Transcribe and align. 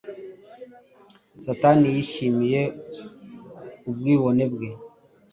Satani 1.45 1.87
yishimiye 1.95 2.61
ubwibone 3.89 4.43
bwe. 4.53 4.69